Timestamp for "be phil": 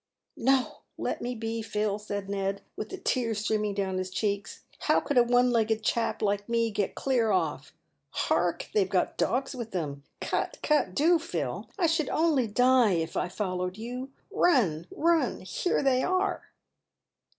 1.35-1.99